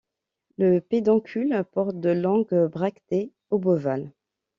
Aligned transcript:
Le 0.57 0.79
pédoncule 0.79 1.63
porte 1.73 1.99
de 1.99 2.09
longues 2.09 2.65
bractées 2.65 3.33
obovales. 3.51 4.11